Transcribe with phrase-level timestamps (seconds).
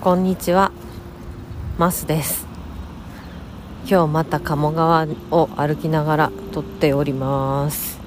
[0.00, 0.70] こんにちは。
[1.76, 2.46] マスです。
[3.84, 7.98] 今日また鴨川を歩きながら撮っております。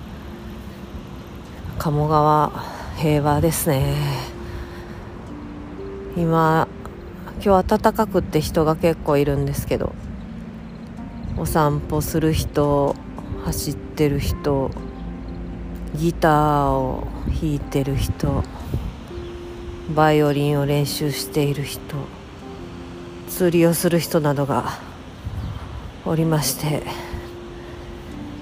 [1.77, 2.53] 鴨川
[2.95, 3.93] 平和ですね。
[6.15, 6.69] 今
[7.43, 9.93] 今日暖かくって人が結構いるんですけど
[11.37, 12.95] お散歩する人
[13.43, 14.71] 走ってる人
[15.95, 18.45] ギターを弾いてる人
[19.93, 21.81] バイオリンを練習している人
[23.27, 24.79] 釣りをする人などが
[26.05, 26.83] おりまして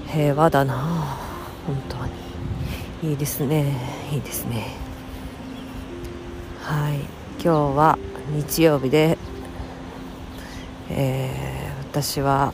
[0.07, 1.17] 平和だな
[1.66, 3.12] 本当に。
[3.12, 3.77] いいですね
[4.12, 4.76] いいですね。
[6.62, 6.99] はい
[7.41, 7.98] 今日は
[8.31, 9.18] 日曜日で、
[10.90, 12.54] えー、私は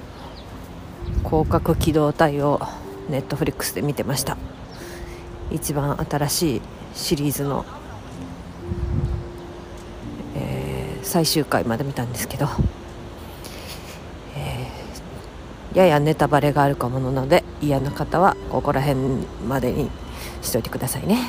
[1.23, 2.61] 広角機動隊を
[3.09, 4.37] ネットフリックスで見てました。
[5.51, 6.61] 一番新しい
[6.93, 7.65] シリーズの
[11.05, 12.47] 最終回まで見たんですけど、
[14.35, 18.99] えー、ややネタバレがあるかもなので嫌な方はここら辺
[19.47, 19.89] までに
[20.41, 21.19] しといてくださいね。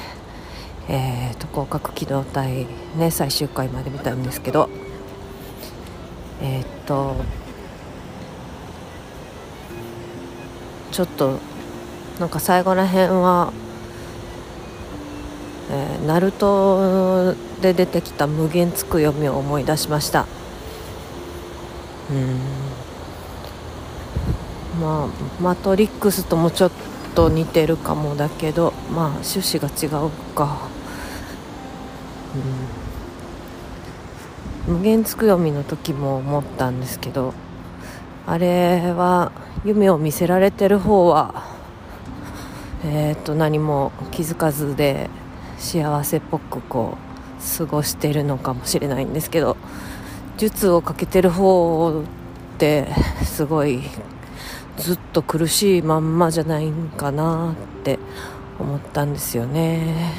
[0.89, 2.67] えーと、広角機動隊
[2.97, 4.69] ね最終回まで見たんですけど
[6.41, 7.17] えー、っと
[10.93, 11.41] ちょっと
[12.21, 13.53] なんか最後らへんは
[15.71, 20.27] えー、ナルトで出てきた無限つく読みを思い出しました。
[22.11, 22.41] うん。
[24.81, 26.71] まあマトリックスともちょっ
[27.15, 30.69] と似てるかもだけどまあ趣旨が違うか。
[34.67, 34.77] うん。
[34.77, 37.35] 無限つく読みの時も思ったんですけど
[38.27, 39.31] あれは
[39.65, 41.45] 夢を見せられてる方は
[42.85, 45.09] えっ、と何も気づかずで
[45.59, 49.57] 幸せっぽくこう過ごしてるのかもしれないんですけど
[50.37, 52.89] 術をかけてる方って
[53.25, 53.83] すごい
[54.77, 57.99] ずっと苦しいまんまじゃないんかなって
[58.59, 60.13] 思ったんですよね。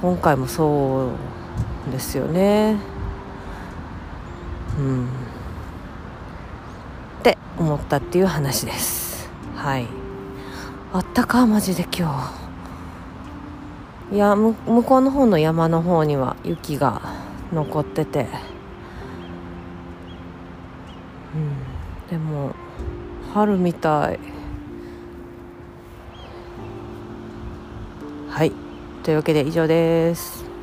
[0.00, 1.10] 今回もそ
[1.88, 2.76] うですよね。
[4.78, 5.06] うん。
[5.06, 5.08] っ
[7.22, 9.28] て思ったっていう話です。
[9.56, 10.05] はい。
[10.92, 12.32] あったかマジで今
[14.10, 14.14] 日。
[14.14, 14.54] いや向
[14.84, 17.02] こうの方の山の方には雪が
[17.52, 18.28] 残ってて。
[21.34, 22.08] うん。
[22.08, 22.54] でも
[23.34, 24.20] 春みたい。
[28.30, 28.52] はい。
[29.02, 30.55] というわけで以上です。